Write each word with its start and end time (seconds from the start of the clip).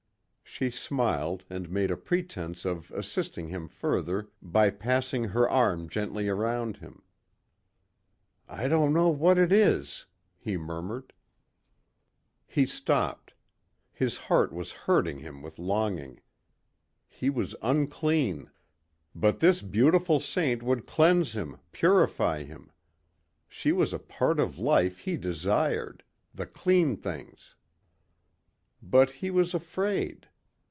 She 0.43 0.69
smiled 0.69 1.45
and 1.49 1.69
made 1.69 1.91
a 1.91 1.95
pretense 1.95 2.65
of 2.65 2.91
assisting 2.91 3.47
him 3.47 3.69
further 3.69 4.27
by 4.41 4.69
passing 4.69 5.23
her 5.29 5.49
arm 5.49 5.87
gently 5.87 6.27
around 6.27 6.75
him. 6.75 7.03
"I 8.49 8.67
don't 8.67 8.91
know 8.91 9.07
what 9.07 9.37
it 9.37 9.53
is," 9.53 10.07
he 10.37 10.57
murmured. 10.57 11.13
He 12.45 12.65
stopped. 12.65 13.33
His 13.93 14.17
heart 14.17 14.51
was 14.51 14.73
hurting 14.73 15.19
him 15.19 15.41
with 15.41 15.57
longing. 15.57 16.19
He 17.07 17.29
was 17.29 17.55
unclean. 17.61 18.49
But 19.15 19.39
this 19.39 19.61
beautiful 19.61 20.19
saint 20.19 20.61
would 20.63 20.85
cleanse 20.85 21.31
him, 21.31 21.59
purify 21.71 22.43
him. 22.43 22.73
She 23.47 23.71
was 23.71 23.93
a 23.93 23.99
part 23.99 24.37
of 24.37 24.59
life 24.59 24.97
he 24.99 25.15
desired 25.15 26.03
the 26.35 26.45
clean 26.45 26.97
things. 26.97 27.55
But 28.83 29.11
he 29.11 29.31
was 29.31 29.53
afraid. 29.53 30.27